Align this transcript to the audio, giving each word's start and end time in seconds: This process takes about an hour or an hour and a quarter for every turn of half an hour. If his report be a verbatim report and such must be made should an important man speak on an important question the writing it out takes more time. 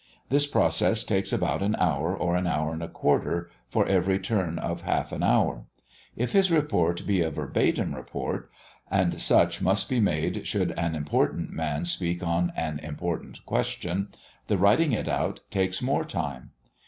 This 0.29 0.47
process 0.47 1.03
takes 1.03 1.31
about 1.31 1.61
an 1.61 1.75
hour 1.75 2.17
or 2.17 2.35
an 2.35 2.47
hour 2.47 2.73
and 2.73 2.81
a 2.81 2.87
quarter 2.89 3.51
for 3.69 3.85
every 3.85 4.17
turn 4.17 4.57
of 4.57 4.81
half 4.81 5.11
an 5.11 5.21
hour. 5.21 5.65
If 6.15 6.31
his 6.31 6.49
report 6.49 7.05
be 7.05 7.21
a 7.21 7.29
verbatim 7.29 7.93
report 7.93 8.49
and 8.89 9.21
such 9.21 9.61
must 9.61 9.87
be 9.89 9.99
made 9.99 10.47
should 10.47 10.71
an 10.71 10.95
important 10.95 11.51
man 11.51 11.85
speak 11.85 12.23
on 12.23 12.51
an 12.55 12.79
important 12.79 13.45
question 13.45 14.07
the 14.47 14.57
writing 14.57 14.91
it 14.91 15.07
out 15.07 15.41
takes 15.51 15.83
more 15.83 16.03
time. 16.03 16.49